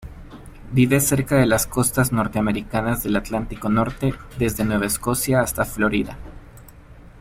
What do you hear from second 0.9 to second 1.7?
cerca de las